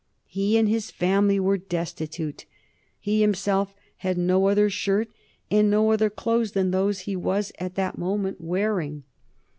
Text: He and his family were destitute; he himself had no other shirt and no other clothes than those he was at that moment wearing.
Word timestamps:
He 0.25 0.57
and 0.57 0.67
his 0.67 0.89
family 0.89 1.39
were 1.39 1.59
destitute; 1.59 2.45
he 2.99 3.21
himself 3.21 3.75
had 3.97 4.17
no 4.17 4.47
other 4.47 4.67
shirt 4.67 5.09
and 5.51 5.69
no 5.69 5.91
other 5.91 6.09
clothes 6.09 6.53
than 6.53 6.71
those 6.71 7.01
he 7.01 7.15
was 7.15 7.51
at 7.59 7.75
that 7.75 7.99
moment 7.99 8.41
wearing. 8.41 9.03